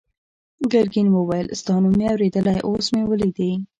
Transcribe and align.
ګرګین 0.71 1.07
وویل 1.11 1.47
ستا 1.59 1.75
نوم 1.81 1.93
مې 1.97 2.05
اورېدلی 2.11 2.57
اوس 2.67 2.85
مې 2.93 3.01
ولیدې. 3.05 3.51